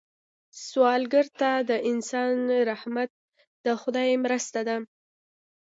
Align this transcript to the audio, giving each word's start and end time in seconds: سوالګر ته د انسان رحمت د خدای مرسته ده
سوالګر 0.65 1.27
ته 1.39 1.49
د 1.69 1.71
انسان 1.91 2.35
رحمت 2.69 3.09
د 3.65 3.67
خدای 3.81 4.11
مرسته 4.25 4.59
ده 4.67 4.77